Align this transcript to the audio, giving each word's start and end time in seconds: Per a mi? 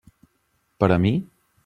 Per 0.83 0.89
a 0.97 0.99
mi? 1.05 1.13